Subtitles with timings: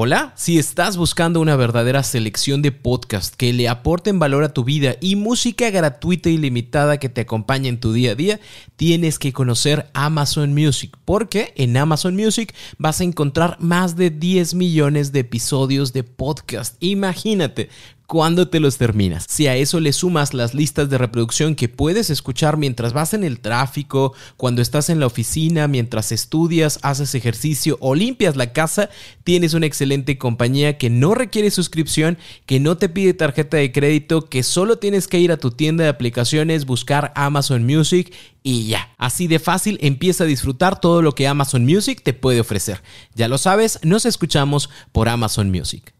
[0.00, 4.62] Hola, si estás buscando una verdadera selección de podcasts que le aporten valor a tu
[4.62, 8.38] vida y música gratuita y limitada que te acompañe en tu día a día,
[8.76, 14.54] tienes que conocer Amazon Music, porque en Amazon Music vas a encontrar más de 10
[14.54, 16.76] millones de episodios de podcast.
[16.78, 17.68] Imagínate,
[18.08, 19.26] cuando te los terminas.
[19.28, 23.22] Si a eso le sumas las listas de reproducción que puedes escuchar mientras vas en
[23.22, 28.88] el tráfico, cuando estás en la oficina, mientras estudias, haces ejercicio o limpias la casa,
[29.24, 32.16] tienes una excelente compañía que no requiere suscripción,
[32.46, 35.84] que no te pide tarjeta de crédito, que solo tienes que ir a tu tienda
[35.84, 38.10] de aplicaciones, buscar Amazon Music
[38.42, 38.88] y ya.
[38.96, 42.82] Así de fácil empieza a disfrutar todo lo que Amazon Music te puede ofrecer.
[43.14, 45.97] Ya lo sabes, nos escuchamos por Amazon Music.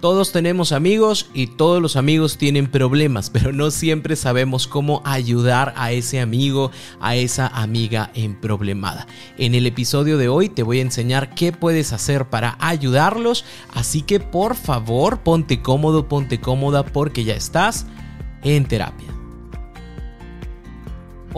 [0.00, 5.72] Todos tenemos amigos y todos los amigos tienen problemas, pero no siempre sabemos cómo ayudar
[5.76, 9.06] a ese amigo, a esa amiga en problemada.
[9.38, 14.02] En el episodio de hoy te voy a enseñar qué puedes hacer para ayudarlos, así
[14.02, 17.86] que por favor ponte cómodo, ponte cómoda porque ya estás
[18.42, 19.15] en terapia.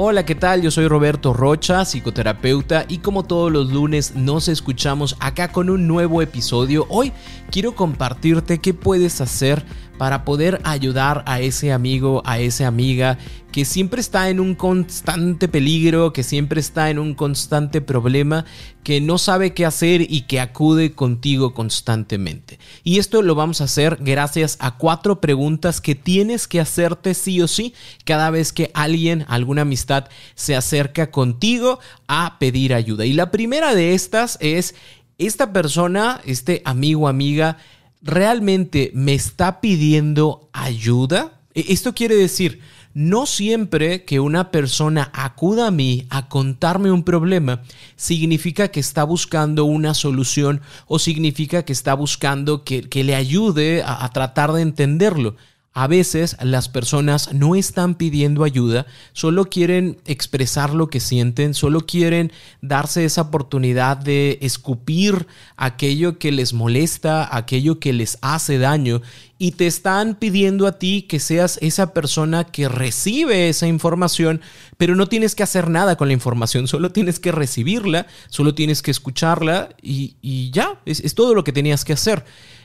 [0.01, 0.63] Hola, ¿qué tal?
[0.63, 5.89] Yo soy Roberto Rocha, psicoterapeuta, y como todos los lunes nos escuchamos acá con un
[5.89, 6.87] nuevo episodio.
[6.89, 7.13] Hoy
[7.51, 9.65] quiero compartirte qué puedes hacer
[9.99, 13.19] para poder ayudar a ese amigo, a esa amiga
[13.53, 18.45] que siempre está en un constante peligro, que siempre está en un constante problema,
[18.85, 22.59] que no sabe qué hacer y que acude contigo constantemente.
[22.85, 27.41] Y esto lo vamos a hacer gracias a cuatro preguntas que tienes que hacerte sí
[27.41, 27.75] o sí
[28.05, 33.07] cada vez que alguien, alguna amistad se acerca contigo a pedir ayuda.
[33.07, 34.75] Y la primera de estas es,
[35.19, 37.57] esta persona, este amigo, amiga,
[38.03, 41.41] ¿realmente me está pidiendo ayuda?
[41.55, 42.61] E, esto quiere decir,
[42.95, 47.63] no siempre que una persona acuda a mí a contarme un problema
[47.97, 53.83] significa que está buscando una solución o significa que está buscando que, que le ayude
[53.83, 55.37] a, a tratar de entenderlo.
[55.81, 61.87] A veces las personas no están pidiendo ayuda, solo quieren expresar lo que sienten, solo
[61.87, 69.03] quieren darse esa oportunidad de escupir aquello que les molesta, aquello que les hace daño
[69.39, 74.41] y te están pidiendo a ti que seas esa persona que recibe esa información,
[74.77, 78.83] pero no tienes que hacer nada con la información, solo tienes que recibirla, solo tienes
[78.83, 82.25] que escucharla y, ya, es, todo lo que tenías que hacer.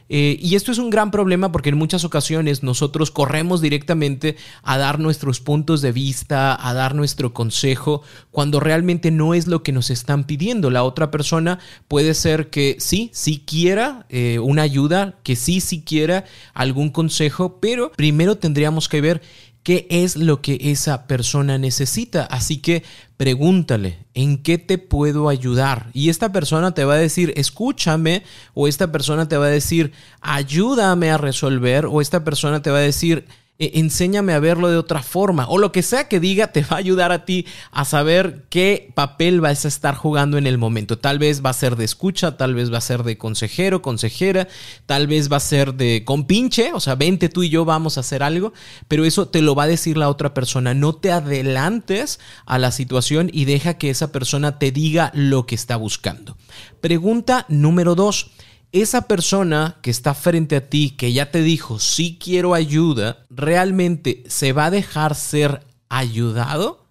[0.10, 4.78] Eh, y esto es un gran problema porque en muchas ocasiones nosotros corremos directamente a
[4.78, 9.72] dar nuestros puntos de vista, a dar nuestro consejo, cuando realmente no es lo que
[9.72, 10.70] nos están pidiendo.
[10.70, 15.82] La otra persona puede ser que sí, sí quiera eh, una ayuda, que sí, sí
[15.82, 19.22] quiera algún consejo, pero primero tendríamos que ver
[19.64, 22.26] qué es lo que esa persona necesita.
[22.26, 22.84] Así que
[23.18, 25.90] pregúntale, ¿en qué te puedo ayudar?
[25.94, 29.94] Y esta persona te va a decir, escúchame, o esta persona te va a decir,
[30.22, 33.26] ayúdame a resolver, o esta persona te va a decir,
[33.60, 36.80] enséñame a verlo de otra forma o lo que sea que diga te va a
[36.80, 40.98] ayudar a ti a saber qué papel vas a estar jugando en el momento.
[40.98, 44.48] Tal vez va a ser de escucha, tal vez va a ser de consejero, consejera,
[44.86, 48.02] tal vez va a ser de compinche, o sea, vente tú y yo vamos a
[48.02, 48.54] hacer algo,
[48.88, 50.74] pero eso te lo va a decir la otra persona.
[50.74, 55.56] No te adelantes a la situación y deja que esa persona te diga lo que
[55.56, 56.38] está buscando.
[56.82, 58.32] Pregunta número dos
[58.74, 64.24] esa persona que está frente a ti, que ya te dijo, sí quiero ayuda, realmente
[64.28, 66.88] se va a dejar ser ayudado?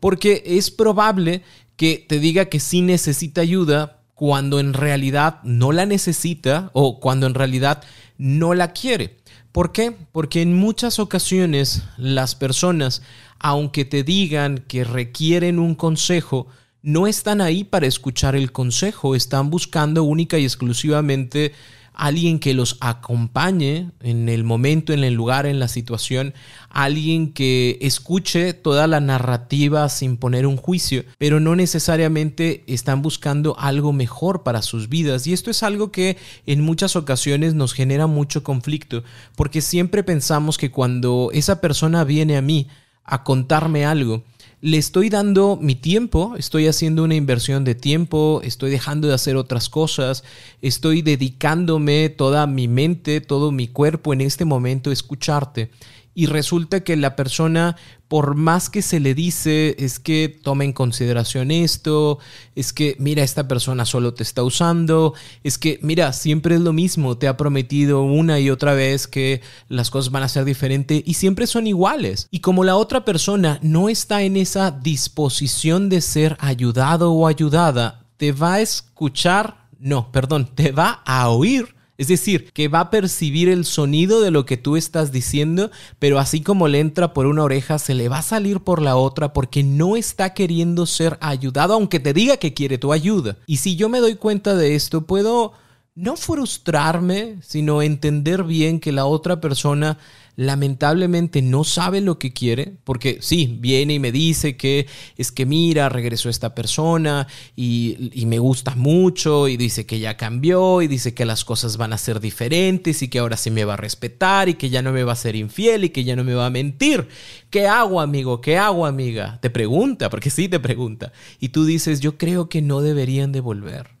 [0.00, 1.42] Porque es probable
[1.76, 7.26] que te diga que sí necesita ayuda cuando en realidad no la necesita o cuando
[7.26, 7.84] en realidad
[8.16, 9.18] no la quiere.
[9.52, 9.94] ¿Por qué?
[10.12, 13.02] Porque en muchas ocasiones las personas,
[13.38, 16.46] aunque te digan que requieren un consejo,
[16.86, 21.52] no están ahí para escuchar el consejo, están buscando única y exclusivamente
[21.92, 26.32] alguien que los acompañe en el momento, en el lugar, en la situación,
[26.68, 33.58] alguien que escuche toda la narrativa sin poner un juicio, pero no necesariamente están buscando
[33.58, 35.26] algo mejor para sus vidas.
[35.26, 36.16] Y esto es algo que
[36.46, 39.02] en muchas ocasiones nos genera mucho conflicto,
[39.34, 42.68] porque siempre pensamos que cuando esa persona viene a mí
[43.02, 44.22] a contarme algo,
[44.60, 49.36] le estoy dando mi tiempo, estoy haciendo una inversión de tiempo, estoy dejando de hacer
[49.36, 50.24] otras cosas,
[50.62, 55.70] estoy dedicándome toda mi mente, todo mi cuerpo en este momento a escucharte
[56.18, 57.76] y resulta que la persona,
[58.08, 62.18] por más que se le dice, es que toma en consideración esto,
[62.54, 65.12] es que mira, esta persona solo te está usando,
[65.44, 69.42] es que mira, siempre es lo mismo, te ha prometido una y otra vez que
[69.68, 72.28] las cosas van a ser diferentes y siempre son iguales.
[72.30, 78.06] Y como la otra persona no está en esa disposición de ser ayudado o ayudada,
[78.16, 82.90] te va a escuchar, no, perdón, te va a oír es decir, que va a
[82.90, 87.26] percibir el sonido de lo que tú estás diciendo, pero así como le entra por
[87.26, 91.18] una oreja, se le va a salir por la otra porque no está queriendo ser
[91.20, 93.36] ayudado, aunque te diga que quiere tu ayuda.
[93.46, 95.52] Y si yo me doy cuenta de esto, puedo
[95.96, 99.98] no frustrarme, sino entender bien que la otra persona
[100.36, 105.46] lamentablemente no sabe lo que quiere, porque sí, viene y me dice que es que
[105.46, 107.26] mira, regresó esta persona
[107.56, 111.94] y, me gusta mucho y dice que ya cambió y dice que las cosas van
[111.94, 114.92] a ser diferentes y que ahora sí me va a respetar y que ya no
[114.92, 117.08] me va a ser infiel y que ya no me va a mentir.
[117.48, 118.42] ¿Qué hago, amigo?
[118.42, 119.38] ¿Qué hago, amiga?
[119.40, 121.12] Te pregunta, porque sí te pregunta.
[121.40, 123.95] Y tú dices, yo creo que no deberían de volver.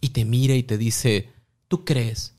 [0.00, 1.30] Y te mira y te dice,
[1.68, 2.36] ¿tú crees?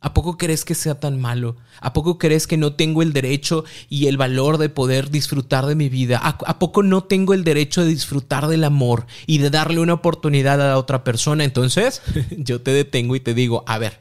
[0.00, 1.56] ¿A poco crees que sea tan malo?
[1.80, 5.74] ¿A poco crees que no tengo el derecho y el valor de poder disfrutar de
[5.74, 6.18] mi vida?
[6.18, 10.62] ¿A, poco no tengo el derecho de disfrutar del amor y de darle una oportunidad
[10.62, 11.42] a la otra persona?
[11.42, 12.00] Entonces,
[12.36, 13.98] yo te detengo y te digo, a ver,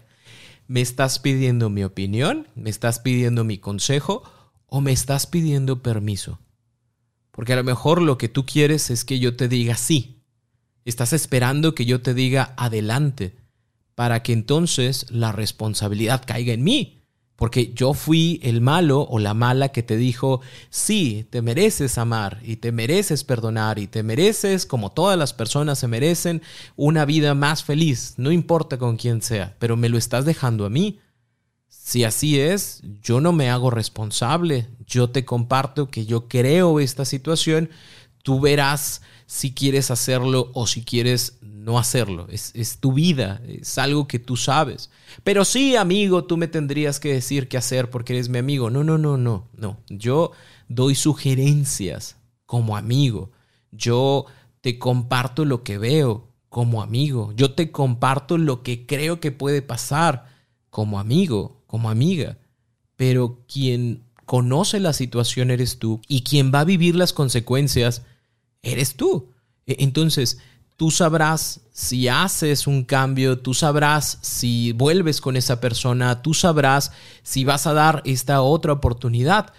[0.67, 2.47] ¿me estás pidiendo mi opinión?
[2.53, 4.21] ¿Me estás pidiendo mi consejo?
[4.67, 6.39] ¿O me estás pidiendo permiso?
[7.31, 10.16] Porque a lo mejor lo que tú quieres es que yo te diga sí.
[10.87, 13.35] Estás esperando que yo te diga adelante
[13.93, 17.03] para que entonces la responsabilidad caiga en mí.
[17.35, 20.39] Porque yo fui el malo o la mala que te dijo,
[20.69, 25.77] sí, te mereces amar y te mereces perdonar y te mereces, como todas las personas
[25.77, 26.41] se merecen,
[26.77, 30.69] una vida más feliz, no importa con quién sea, pero me lo estás dejando a
[30.69, 31.01] mí.
[31.67, 37.03] Si así es, yo no me hago responsable, yo te comparto que yo creo esta
[37.03, 37.71] situación,
[38.27, 42.27] tú verás si quieres hacerlo o si quieres no hacerlo.
[42.29, 44.89] Es, tu vida, es algo que tú sabes.
[45.23, 48.69] Pero sí, amigo, tú me tendrías que decir qué hacer porque eres mi amigo.
[48.69, 49.77] No, no, no, no, no.
[49.87, 50.33] Yo
[50.67, 53.31] doy sugerencias como amigo.
[53.71, 54.25] Yo
[54.59, 57.31] te comparto lo que veo como amigo.
[57.33, 60.25] Yo te comparto lo que creo que puede pasar
[60.69, 62.39] como amigo, como amiga.
[62.97, 68.03] Pero quien conoce la situación eres tú y quien va a vivir las consecuencias
[68.61, 69.31] eres tú.
[69.65, 70.39] E, entonces,
[70.75, 76.91] tú sabrás si haces un cambio, tú sabrás si vuelves con esa persona, tú sabrás
[77.23, 79.53] si vas a dar esta otra oportunidad,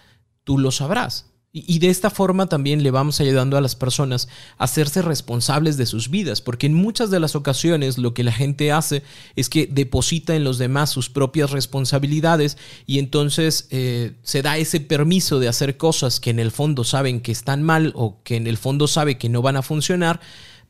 [0.44, 1.26] tú lo sabrás.
[1.66, 4.28] Y de esta forma también le vamos ayudando a las personas
[4.58, 8.32] a hacerse responsables de sus vidas, porque en muchas de las ocasiones lo que la
[8.32, 9.02] gente hace
[9.36, 14.80] es que deposita en los demás sus propias responsabilidades y entonces eh, se da ese
[14.80, 18.46] permiso de hacer cosas que en el fondo saben que están mal o que en
[18.46, 20.20] el fondo sabe que no van a funcionar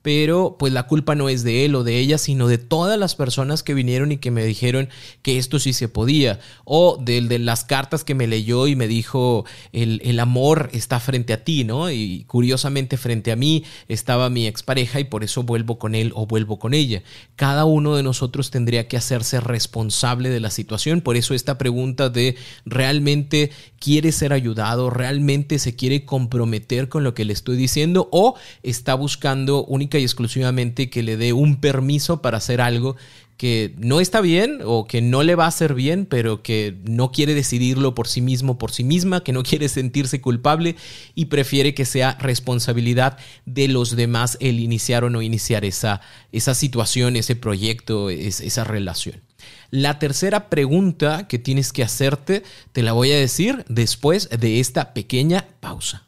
[0.09, 3.15] pero pues la culpa no es de él o de ella, sino de todas las
[3.15, 4.89] personas que vinieron y que me dijeron
[5.21, 8.89] que esto sí se podía, o de, de las cartas que me leyó y me
[8.89, 9.45] dijo
[9.75, 11.91] el, el, amor está frente a ti, ¿no?
[11.91, 16.25] Y curiosamente frente a mí estaba mi expareja y por eso vuelvo con él o
[16.25, 17.03] vuelvo con ella.
[17.37, 22.09] Cada uno de nosotros tendría que hacerse responsable de la situación, por eso esta pregunta
[22.09, 22.35] de
[22.65, 28.37] realmente quiere ser ayudado, realmente se quiere comprometer con lo que le estoy diciendo o
[28.63, 29.67] está buscando
[29.99, 32.97] y exclusivamente que le dé un permiso para hacer algo
[33.39, 37.13] que no está bien o que no le va a hacer bien, pero que no
[37.13, 40.75] quiere decidirlo por sí mismo, por sí misma, que no quiere sentirse culpable
[41.15, 46.01] y prefiere que sea responsabilidad de los demás el iniciar o no iniciar esa,
[46.33, 49.23] esa situación, ese proyecto, esa relación.
[49.71, 54.95] La tercera pregunta que tienes que hacerte te la voy a decir después de esta
[54.95, 56.08] pequeña pausa.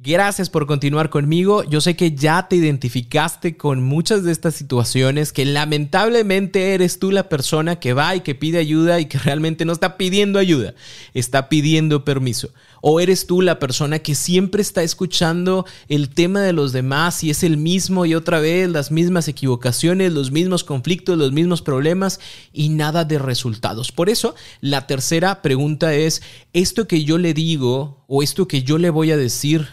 [0.00, 1.64] Gracias por continuar conmigo.
[1.64, 7.10] Yo sé que ya te identificaste con muchas de estas situaciones, que lamentablemente eres tú
[7.10, 10.74] la persona que va y que pide ayuda y que realmente no está pidiendo ayuda,
[11.14, 12.50] está pidiendo permiso.
[12.80, 17.30] O eres tú la persona que siempre está escuchando el tema de los demás y
[17.30, 22.20] es el mismo y otra vez las mismas equivocaciones, los mismos conflictos, los mismos problemas
[22.52, 23.90] y nada de resultados.
[23.90, 28.78] Por eso, la tercera pregunta es, ¿esto que yo le digo o esto que yo
[28.78, 29.66] le voy a decir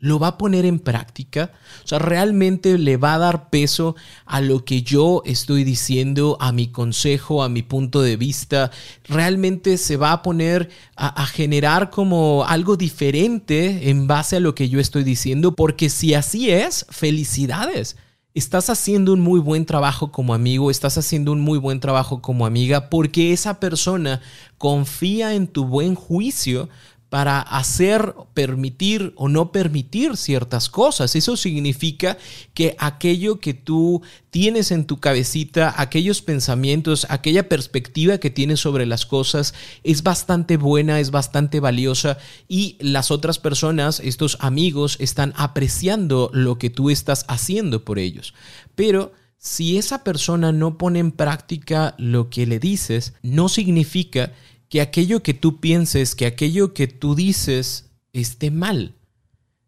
[0.00, 1.50] ¿Lo va a poner en práctica?
[1.84, 6.52] O sea, ¿realmente le va a dar peso a lo que yo estoy diciendo, a
[6.52, 8.70] mi consejo, a mi punto de vista?
[9.08, 14.68] ¿Realmente se va a poner a, generar como algo diferente en base a lo que
[14.68, 15.56] yo estoy diciendo?
[15.56, 17.96] Porque si así es, felicidades.
[18.34, 22.46] Estás haciendo un muy buen trabajo como amigo, estás haciendo un muy buen trabajo como
[22.46, 24.20] amiga, porque esa persona
[24.58, 26.68] confía en tu buen juicio
[27.08, 31.16] para hacer, permitir o no permitir ciertas cosas.
[31.16, 32.18] Eso significa
[32.52, 38.84] que aquello que tú tienes en tu cabecita, aquellos pensamientos, aquella perspectiva que tienes sobre
[38.84, 45.32] las cosas es bastante buena, es bastante valiosa y las otras personas, estos amigos, están
[45.36, 48.34] apreciando lo que tú estás haciendo por ellos.
[48.74, 54.32] Pero si esa persona no pone en práctica lo que le dices, no significa
[54.68, 58.94] que aquello que tú pienses, que aquello que tú dices esté mal,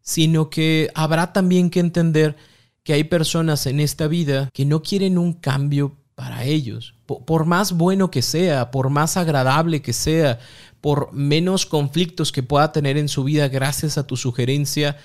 [0.01, 2.35] sino que habrá también que entender
[2.83, 6.95] que hay personas en esta vida que no quieren un cambio para ellos.
[7.05, 10.39] Por, más bueno que sea, por más agradable que sea,
[10.79, 14.97] por menos conflictos que pueda tener en su vida gracias a tu sugerencia,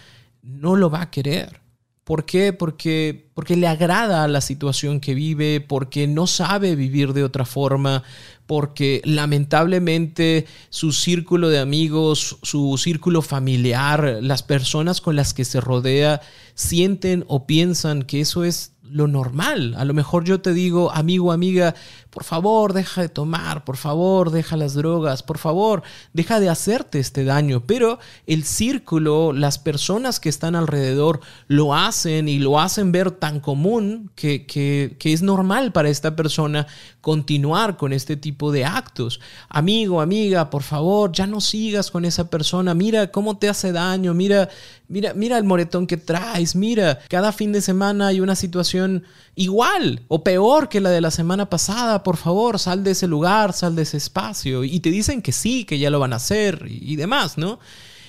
[0.42, 1.60] no lo va a querer.
[2.04, 2.52] ¿Por qué?
[2.52, 8.04] Porque, porque le agrada la situación que vive, porque no sabe vivir de otra forma,
[8.46, 15.60] porque lamentablemente su círculo de amigos, su círculo familiar, las personas con las que se
[15.60, 16.20] rodea,
[16.54, 19.74] sienten o piensan que eso es lo normal.
[19.76, 21.74] A lo mejor yo te digo, amigo, amiga,
[22.10, 26.98] por favor, deja de tomar, por favor, deja las drogas, por favor, deja de hacerte
[26.98, 27.64] este daño.
[27.66, 33.40] Pero el círculo, las personas que están alrededor lo hacen y lo hacen ver tan
[33.40, 36.66] común que, que, que es normal para esta persona
[37.00, 39.20] continuar con este tipo de actos.
[39.48, 42.74] Amigo, amiga, por favor, ya no sigas con esa persona.
[42.74, 44.48] Mira cómo te hace daño, mira,
[44.88, 50.02] mira, mira el moretón que traes, mira, cada fin de semana hay una situación igual
[50.08, 52.02] o peor que la de la semana pasada.
[52.02, 54.64] Por favor, sal de ese lugar, sal de ese espacio.
[54.64, 57.58] Y te dicen que sí, que ya lo van a hacer y, demás, ¿no?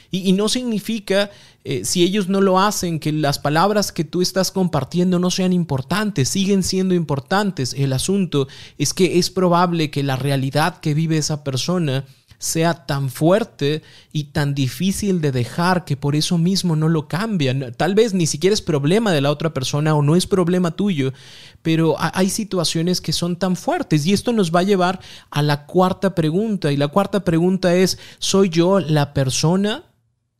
[0.09, 1.31] Y, no significa,
[1.65, 5.51] eh, si ellos no lo hacen, que las palabras que tú estás compartiendo no sean
[5.51, 7.73] importantes, siguen siendo importantes.
[7.73, 12.05] El asunto es que es probable que la realidad que vive esa persona
[12.39, 17.73] sea tan fuerte y tan difícil de dejar que por eso mismo no lo cambian.
[17.75, 21.13] Tal vez ni siquiera es problema de la otra persona o no es problema tuyo,
[21.61, 24.99] pero hay situaciones que son tan fuertes y esto nos va a llevar
[25.31, 29.85] a la cuarta pregunta y la cuarta pregunta es, ¿soy yo la persona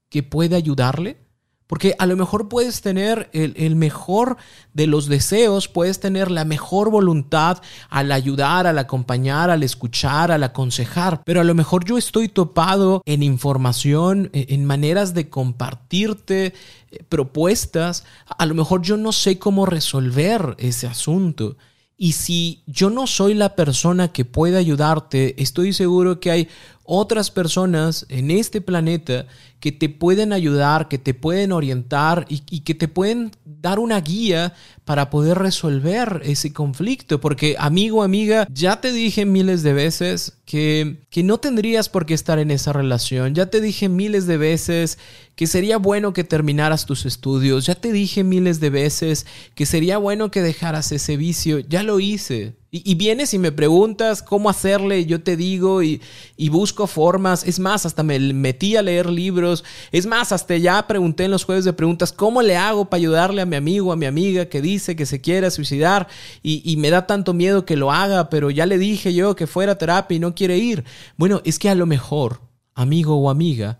[0.09, 1.26] que puede ayudarle?
[1.67, 4.37] Porque a lo mejor puedes tener el, mejor
[4.73, 10.43] de los deseos, puedes tener la mejor voluntad al ayudar, al acompañar, al escuchar, al
[10.43, 16.53] aconsejar, pero a lo mejor yo estoy topado en información, e, en maneras de compartirte
[16.91, 18.05] eh, propuestas,
[18.37, 21.57] a lo mejor yo no sé cómo resolver ese asunto.
[21.99, 26.47] Y si yo no soy la persona que puede ayudarte, estoy seguro que hay
[26.87, 29.27] otras personas en este planeta
[29.59, 34.53] que te pueden ayudar, que te pueden orientar y, que te pueden dar una guía
[34.85, 37.19] para poder resolver ese conflicto.
[37.19, 42.13] Porque amigo, amiga, ya te dije miles de veces que, que no tendrías por qué
[42.13, 43.35] estar en esa relación.
[43.35, 44.97] Ya te dije miles de veces
[45.35, 47.65] que sería bueno que terminaras tus estudios.
[47.65, 49.25] Ya te dije miles de veces
[49.55, 51.59] que sería bueno que dejaras ese vicio.
[51.59, 52.55] Ya lo hice.
[52.69, 56.01] Y, vienes y me preguntas cómo hacerle, yo te digo y,
[56.49, 57.47] busco formas.
[57.47, 59.63] Es más, hasta me metí a leer libros.
[59.93, 63.41] Es más, hasta ya pregunté en los jueves de preguntas cómo le hago para ayudarle
[63.41, 66.09] a mi amigo, a mi amiga que dice que se quiere suicidar
[66.43, 69.71] y, me da tanto miedo que lo haga, pero ya le dije yo que fuera
[69.73, 70.83] a terapia y no quiere ir.
[71.15, 72.41] Bueno, es que a lo mejor,
[72.75, 73.79] amigo o amiga,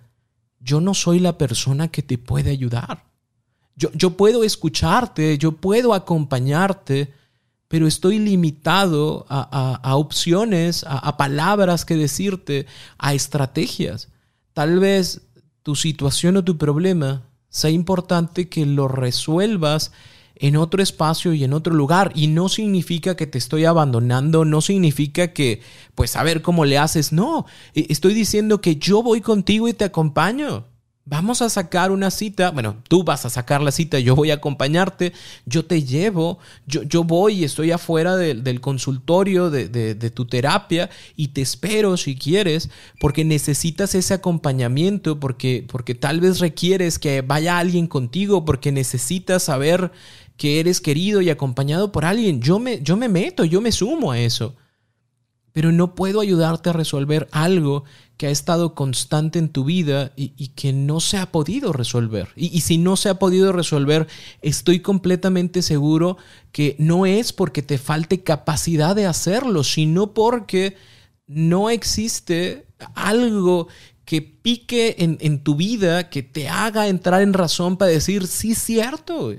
[0.62, 3.04] yo no soy la persona que te puede ayudar.
[3.76, 7.14] Yo puedo escucharte, yo puedo acompañarte
[7.68, 12.66] pero estoy limitado a, opciones, a, palabras que decirte,
[12.98, 14.10] a estrategias.
[14.54, 15.22] Tal vez
[15.64, 19.92] tu situación o tu problema sea importante que lo resuelvas
[20.36, 22.12] en otro espacio y en otro lugar.
[22.16, 25.62] Y no significa que te estoy abandonando, no significa que,
[25.94, 27.12] pues, a ver cómo le haces.
[27.12, 30.66] No, e, estoy diciendo que yo voy contigo y te acompaño.
[31.10, 34.34] Vamos a sacar una cita, bueno, tú vas a sacar la cita, yo voy a
[34.34, 35.14] acompañarte,
[35.46, 41.30] yo te llevo, yo, yo voy estoy afuera del consultorio de, de, tu terapia y
[41.30, 47.58] te espero si quieres, porque necesitas ese acompañamiento, porque, porque tal vez requieres que vaya
[47.58, 49.94] alguien contigo, porque necesitas saber
[50.36, 52.42] que eres querido y acompañado por alguien.
[52.42, 54.56] Yo me, yo me meto, yo me sumo a eso
[55.58, 57.84] pero no puedo ayudarte a resolver algo
[58.16, 62.28] que ha estado constante en tu vida y, que no se ha podido resolver.
[62.36, 64.06] Y, si no se ha podido resolver,
[64.44, 66.18] estoy completamente seguro
[66.52, 70.78] que no es porque te falte capacidad de hacerlo, sino porque
[71.26, 73.68] no existe algo
[74.06, 78.54] que pique en, en tu vida, que te haga entrar en razón para decir, sí,
[78.54, 79.34] cierto,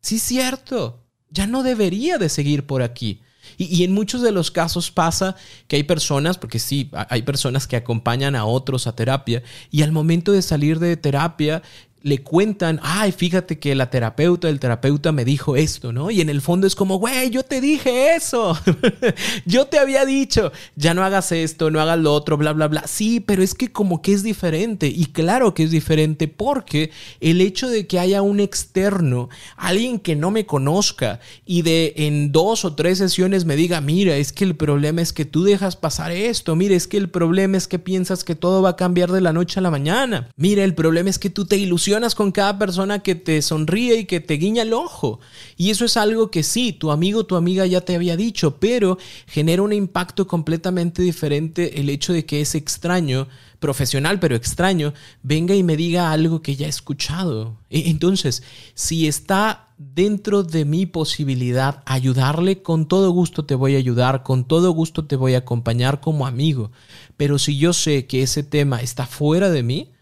[0.00, 3.22] sí, cierto, ya no debería de seguir por aquí.
[3.56, 5.36] Y, en muchos de los casos pasa
[5.68, 9.92] que hay personas, porque sí, hay personas que acompañan a otros a terapia y al
[9.92, 11.62] momento de salir de terapia
[12.02, 16.10] le cuentan, ay, fíjate que la terapeuta, el terapeuta me dijo esto, ¿no?
[16.10, 18.58] Y en el fondo es como, güey, yo te dije eso,
[19.46, 22.86] yo te había dicho, ya no hagas esto, no hagas lo otro, bla, bla, bla.
[22.86, 26.90] Sí, pero es que como que es diferente, y claro que es diferente porque
[27.20, 32.32] el hecho de que haya un externo, alguien que no me conozca y de en
[32.32, 35.76] dos o tres sesiones me diga, mira, es que el problema es que tú dejas
[35.76, 39.12] pasar esto, mira, es que el problema es que piensas que todo va a cambiar
[39.12, 42.32] de la noche a la mañana, mira, el problema es que tú te ilusionas con
[42.32, 45.20] cada persona que te sonríe y que te guiña el ojo.
[45.58, 48.96] Y eso es algo que sí, tu amigo, tu amiga ya te había dicho, pero
[49.26, 55.54] genera un impacto completamente diferente el hecho de que ese extraño, profesional pero extraño, venga
[55.54, 57.58] y me diga algo que ya he escuchado.
[57.68, 58.42] E, entonces,
[58.74, 64.44] si está dentro de mi posibilidad ayudarle, con todo gusto te voy a ayudar, con
[64.46, 66.72] todo gusto te voy a acompañar como amigo.
[67.18, 69.92] Pero si yo sé que ese tema está fuera de mí,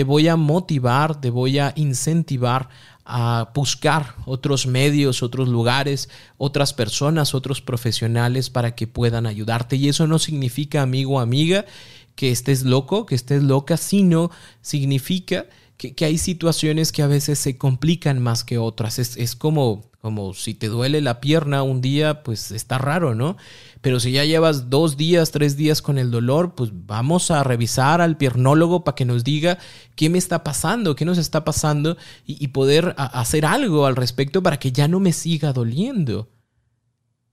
[0.00, 2.70] te voy a motivar, te voy a incentivar
[3.04, 9.76] a buscar otros medios, otros lugares, otras personas, otros profesionales para que puedan ayudarte.
[9.76, 11.66] Y eso no significa, amigo amiga,
[12.14, 14.30] que estés loco, que estés loca, sino
[14.62, 15.44] significa
[15.76, 18.98] que, hay situaciones que a veces se complican más que otras.
[18.98, 23.36] Es, es como como si te duele la pierna un día, pues está raro, ¿no?
[23.82, 28.00] Pero si ya llevas dos días, tres días con el dolor, pues vamos a revisar
[28.00, 29.58] al piernólogo para que nos diga
[29.96, 34.42] qué me está pasando, qué nos está pasando y, y poder hacer algo al respecto
[34.42, 36.30] para que ya no me siga doliendo.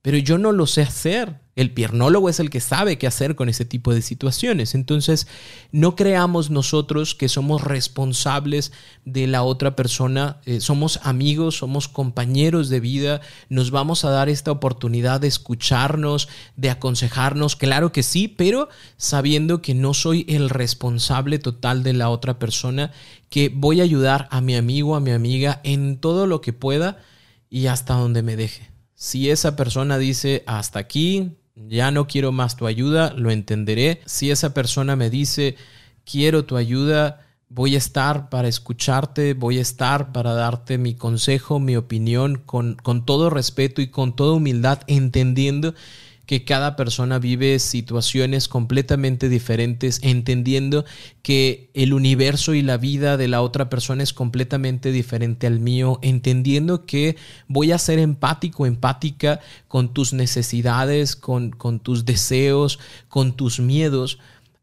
[0.02, 1.40] Pero yo no lo sé hacer.
[1.58, 4.76] El piernólogo es el que sabe qué hacer con ese tipo de situaciones.
[4.76, 5.26] Entonces,
[5.72, 8.70] no creamos nosotros que somos responsables
[9.04, 10.40] de la otra persona.
[10.46, 13.20] Eh, somos amigos, somos compañeros de vida.
[13.48, 17.56] Nos vamos a dar esta oportunidad de escucharnos, de aconsejarnos.
[17.56, 22.92] Claro que sí, pero sabiendo que no soy el responsable total de la otra persona,
[23.30, 26.98] que voy a ayudar a mi amigo, a mi amiga en todo lo que pueda
[27.50, 28.70] y hasta donde me deje.
[28.94, 34.00] Si esa persona dice hasta aquí, ya no quiero más tu ayuda, lo entenderé.
[34.06, 35.56] Si esa persona me dice,
[36.04, 41.58] quiero tu ayuda, voy a estar para escucharte, voy a estar para darte mi consejo,
[41.58, 45.74] mi opinión, con, con todo respeto y con toda humildad, entendiendo
[46.28, 50.84] que cada persona vive situaciones completamente diferentes, entendiendo
[51.22, 55.98] que el universo y la vida de la otra persona es completamente diferente al mío,
[56.02, 63.32] entendiendo que voy a ser empático, empática con tus necesidades, con, con tus deseos, con
[63.32, 64.18] tus miedos,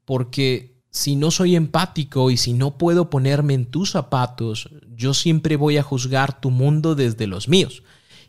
[0.06, 5.56] porque si no soy empático y si no puedo ponerme en tus zapatos, yo siempre
[5.56, 7.82] voy a juzgar tu mundo desde los míos.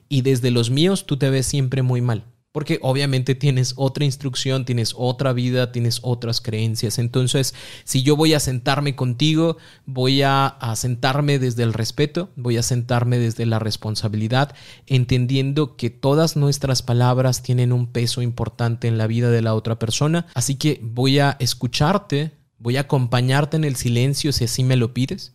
[0.08, 2.24] Y desde los míos tú te ves siempre muy mal
[2.56, 6.98] porque obviamente tienes otra instrucción, tienes otra vida, tienes otras creencias.
[6.98, 7.52] Entonces,
[7.84, 13.18] si yo voy a sentarme contigo, voy a, sentarme desde el respeto, voy a sentarme
[13.18, 14.54] desde la responsabilidad,
[14.86, 19.78] entendiendo que todas nuestras palabras tienen un peso importante en la vida de la otra
[19.78, 20.26] persona.
[20.32, 24.94] Así que voy a escucharte, voy a acompañarte en el silencio si así me lo
[24.94, 25.34] pides,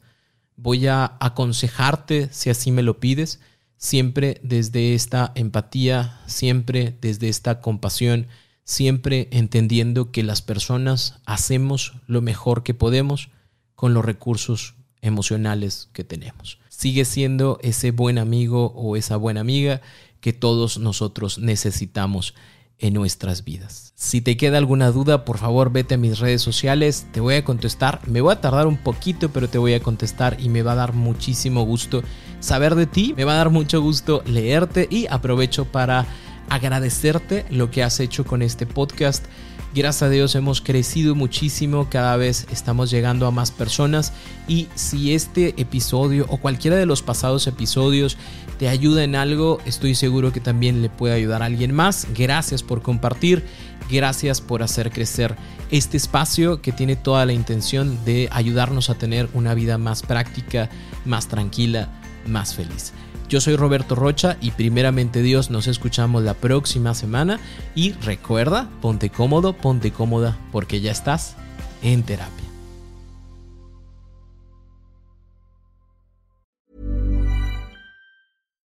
[0.55, 3.39] voy a aconsejarte si así me lo pides
[3.81, 8.27] siempre desde esta empatía, siempre desde esta compasión,
[8.63, 13.29] siempre entendiendo que las personas hacemos lo mejor que podemos
[13.73, 16.59] con los recursos emocionales que tenemos.
[16.69, 19.81] Sigue siendo ese buen amigo o esa buena amiga
[20.19, 22.35] que todos nosotros necesitamos
[22.81, 23.93] en nuestras vidas.
[23.95, 27.45] Si te queda alguna duda, por favor vete a mis redes sociales, te voy a
[27.45, 28.01] contestar.
[28.07, 30.75] Me voy a tardar un poquito, pero te voy a contestar y me va a
[30.75, 32.01] dar muchísimo gusto
[32.39, 36.07] saber de ti, me va a dar mucho gusto leerte y aprovecho para
[36.49, 39.23] agradecerte lo que has hecho con este podcast
[39.73, 44.11] Gracias a Dios hemos crecido muchísimo, cada vez estamos llegando a más personas
[44.45, 48.17] y si este episodio o cualquiera de los pasados episodios
[48.59, 52.05] te ayuda en algo, estoy seguro que también le puede ayudar a alguien más.
[52.13, 53.45] Gracias por compartir,
[53.89, 55.37] gracias por hacer crecer
[55.71, 60.69] este espacio que tiene toda la intención de ayudarnos a tener una vida más práctica,
[61.05, 61.87] más tranquila,
[62.27, 62.91] más feliz.
[63.31, 67.39] Yo soy Roberto Rocha y primeramente Dios nos escuchamos la próxima semana
[67.75, 71.37] y recuerda, ponte cómodo, ponte cómoda porque ya estás
[71.81, 72.45] en terapia.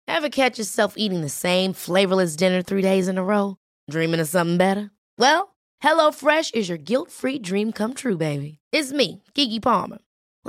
[0.07, 3.55] Ever catch yourself eating the same flavorless dinner three days in a row?
[3.89, 4.91] Dreaming of something better?
[5.17, 8.59] Well, HelloFresh is your guilt-free dream come true, baby.
[8.71, 9.97] It's me, Kiki Palmer.